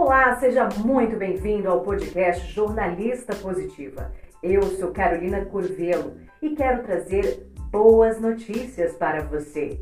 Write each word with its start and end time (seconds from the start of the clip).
Olá, 0.00 0.38
seja 0.38 0.68
muito 0.76 1.16
bem-vindo 1.16 1.68
ao 1.68 1.80
podcast 1.80 2.46
Jornalista 2.52 3.34
Positiva. 3.34 4.12
Eu 4.40 4.62
sou 4.62 4.92
Carolina 4.92 5.44
Curvelo 5.44 6.18
e 6.40 6.54
quero 6.54 6.84
trazer 6.84 7.50
boas 7.68 8.20
notícias 8.20 8.92
para 8.92 9.24
você. 9.24 9.80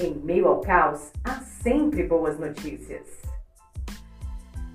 Em 0.00 0.14
meio 0.14 0.48
ao 0.48 0.62
caos, 0.62 1.12
há 1.22 1.42
sempre 1.62 2.04
boas 2.04 2.38
notícias. 2.38 3.06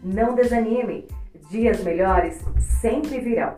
Não 0.03 0.35
desanime, 0.35 1.07
dias 1.49 1.83
melhores 1.83 2.39
sempre 2.79 3.19
virão. 3.19 3.55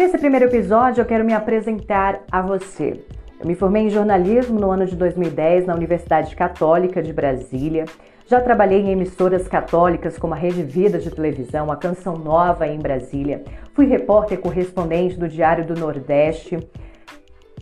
Nesse 0.00 0.16
primeiro 0.16 0.46
episódio, 0.46 1.02
eu 1.02 1.04
quero 1.04 1.26
me 1.26 1.34
apresentar 1.34 2.22
a 2.32 2.40
você. 2.40 3.04
Eu 3.38 3.46
me 3.46 3.54
formei 3.54 3.82
em 3.82 3.90
jornalismo 3.90 4.58
no 4.58 4.70
ano 4.70 4.86
de 4.86 4.96
2010 4.96 5.66
na 5.66 5.74
Universidade 5.74 6.34
Católica 6.34 7.02
de 7.02 7.12
Brasília. 7.12 7.84
Já 8.24 8.40
trabalhei 8.40 8.80
em 8.80 8.92
emissoras 8.92 9.46
católicas 9.46 10.16
como 10.16 10.32
a 10.32 10.38
Rede 10.38 10.62
Vida 10.62 10.98
de 10.98 11.10
televisão, 11.10 11.70
a 11.70 11.76
Canção 11.76 12.16
Nova 12.16 12.66
em 12.66 12.78
Brasília. 12.78 13.44
Fui 13.74 13.84
repórter 13.84 14.40
correspondente 14.40 15.18
do 15.18 15.28
Diário 15.28 15.66
do 15.66 15.78
Nordeste. 15.78 16.58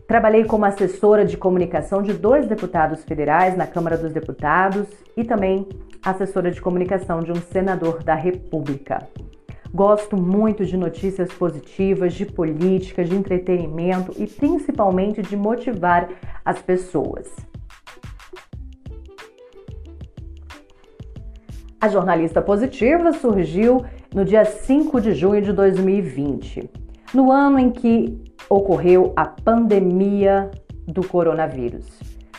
Trabalhei 0.06 0.44
como 0.44 0.64
assessora 0.64 1.24
de 1.24 1.36
comunicação 1.36 2.02
de 2.02 2.12
dois 2.12 2.46
deputados 2.46 3.02
federais 3.02 3.56
na 3.56 3.66
Câmara 3.66 3.98
dos 3.98 4.12
Deputados 4.12 4.86
e 5.16 5.24
também 5.24 5.68
assessora 6.04 6.52
de 6.52 6.60
comunicação 6.60 7.18
de 7.18 7.32
um 7.32 7.40
senador 7.50 8.04
da 8.04 8.14
República. 8.14 9.08
Gosto 9.78 10.16
muito 10.16 10.64
de 10.64 10.76
notícias 10.76 11.32
positivas, 11.32 12.12
de 12.12 12.26
política, 12.26 13.04
de 13.04 13.14
entretenimento 13.14 14.12
e 14.20 14.26
principalmente 14.26 15.22
de 15.22 15.36
motivar 15.36 16.08
as 16.44 16.60
pessoas. 16.60 17.28
A 21.80 21.86
jornalista 21.86 22.42
positiva 22.42 23.12
surgiu 23.12 23.84
no 24.12 24.24
dia 24.24 24.44
5 24.44 25.00
de 25.00 25.14
junho 25.14 25.40
de 25.40 25.52
2020, 25.52 26.68
no 27.14 27.30
ano 27.30 27.60
em 27.60 27.70
que 27.70 28.20
ocorreu 28.50 29.12
a 29.14 29.26
pandemia 29.26 30.50
do 30.88 31.06
coronavírus. 31.06 31.86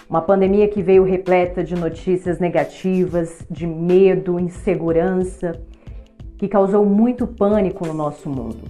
Uma 0.09 0.21
pandemia 0.21 0.67
que 0.67 0.83
veio 0.83 1.05
repleta 1.05 1.63
de 1.63 1.73
notícias 1.73 2.37
negativas, 2.37 3.47
de 3.49 3.65
medo, 3.65 4.37
insegurança 4.37 5.53
que 6.39 6.47
causou 6.47 6.85
muito 6.85 7.27
pânico 7.27 7.85
no 7.85 7.93
nosso 7.93 8.29
mundo. 8.29 8.63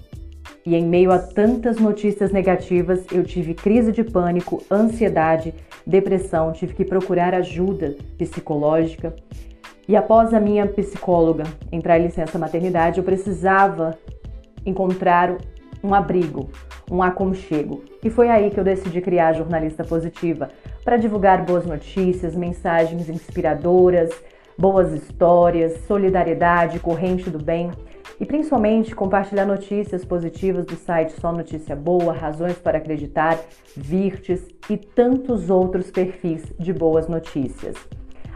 E 0.66 0.75
em 0.75 0.86
meio 0.86 1.12
a 1.12 1.20
tantas 1.20 1.78
notícias 1.78 2.31
negativas, 2.31 3.06
eu 3.12 3.23
tive 3.23 3.53
crise 3.53 3.92
de 3.92 4.03
pânico, 4.03 4.62
ansiedade, 4.70 5.53
depressão, 5.86 6.52
tive 6.52 6.73
que 6.73 6.84
procurar 6.84 7.34
ajuda 7.36 7.95
psicológica. 8.17 9.16
E 9.88 9.95
após 9.95 10.34
a 10.34 10.40
minha 10.40 10.66
psicóloga 10.66 11.44
entrar 11.72 12.00
em 12.00 12.08
licença 12.08 12.40
maternidade, 12.40 12.97
eu 12.97 13.03
precisava 13.03 13.97
encontrar 14.66 15.38
um 15.84 15.94
abrigo, 15.94 16.50
um 16.92 17.03
aconchego. 17.03 17.84
E 18.03 18.09
foi 18.09 18.30
aí 18.30 18.50
que 18.50 18.59
eu 18.59 18.64
decidi 18.64 19.00
criar 19.00 19.30
a 19.30 19.34
Jornalista 19.34 19.84
Positiva 19.84 20.50
para 20.84 20.97
divulgar 20.97 21.45
boas 21.45 21.66
notícias, 21.66 22.36
mensagens 22.36 23.09
inspiradoras, 23.09 24.09
boas 24.59 24.92
histórias, 24.92 25.86
solidariedade, 25.88 26.81
corrente 26.81 27.30
do 27.30 27.42
bem 27.42 27.72
e 28.20 28.25
principalmente 28.25 28.94
compartilhar 28.94 29.46
notícias 29.46 30.03
positivas 30.03 30.66
do 30.66 30.75
site 30.75 31.14
Só 31.14 31.31
Notícia 31.31 31.78
Boa, 31.78 32.12
Razões 32.12 32.58
para 32.58 32.78
Acreditar, 32.78 33.40
Virtes 33.74 34.46
e 34.70 34.75
tantos 34.75 35.50
outros 35.50 35.90
perfis 35.90 36.44
de 36.59 36.74
boas 36.74 37.08
notícias. 37.08 37.78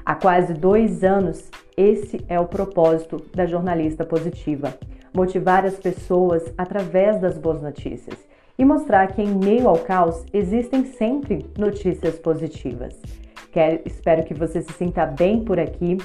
Há 0.05 0.15
quase 0.15 0.53
dois 0.53 1.03
anos, 1.03 1.51
esse 1.75 2.23
é 2.29 2.39
o 2.39 2.47
propósito 2.47 3.21
da 3.35 3.45
jornalista 3.45 4.05
positiva: 4.05 4.73
motivar 5.13 5.65
as 5.65 5.75
pessoas 5.75 6.53
através 6.57 7.19
das 7.19 7.37
boas 7.37 7.61
notícias 7.61 8.17
e 8.57 8.63
mostrar 8.63 9.07
que, 9.07 9.21
em 9.21 9.35
meio 9.35 9.67
ao 9.67 9.79
caos, 9.79 10.23
existem 10.31 10.85
sempre 10.85 11.45
notícias 11.57 12.17
positivas. 12.17 13.22
Quero, 13.53 13.81
espero 13.85 14.23
que 14.23 14.33
você 14.33 14.63
se 14.63 14.73
sinta 14.73 15.05
bem 15.05 15.45
por 15.45 15.59
aqui. 15.59 15.97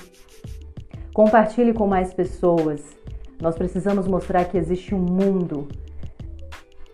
Compartilhe 1.15 1.73
com 1.73 1.87
mais 1.87 2.13
pessoas. 2.13 2.85
Nós 3.41 3.57
precisamos 3.57 4.07
mostrar 4.07 4.45
que 4.45 4.59
existe 4.59 4.95
um 4.95 4.99
mundo 4.99 5.67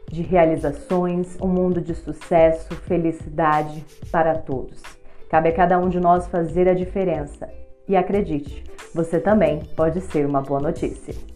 de 0.08 0.22
realizações, 0.22 1.36
um 1.42 1.48
mundo 1.48 1.80
de 1.80 1.92
sucesso, 1.92 2.72
felicidade 2.76 3.84
para 4.12 4.38
todos. 4.38 4.80
Cabe 5.28 5.48
a 5.48 5.52
cada 5.52 5.76
um 5.76 5.88
de 5.88 5.98
nós 5.98 6.28
fazer 6.28 6.68
a 6.68 6.74
diferença. 6.74 7.50
E 7.88 7.96
acredite, 7.96 8.62
você 8.94 9.18
também 9.18 9.60
pode 9.74 10.00
ser 10.02 10.24
uma 10.24 10.40
boa 10.40 10.60
notícia. 10.60 11.33